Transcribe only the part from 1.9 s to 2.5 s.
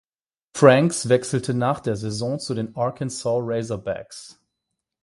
Saison